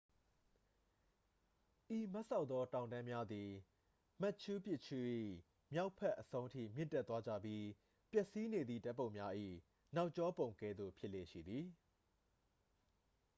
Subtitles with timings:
[1.97, 3.49] ဤမတ်စောက်သော တောင်တန်းများသည်
[4.21, 5.11] မတ်ချူးပစ်ချူး၏
[5.73, 7.63] မြောက်ဘက်အဆုံးထိ မြင့်တက်သွားကြပြီး
[8.11, 9.33] ပျက်စီးနေသည့် ဓာတ်ပုံများ၏
[9.95, 11.65] နောက်ကျောပုံကဲ့သို့ ဖြစ်လေ့ရှိသည်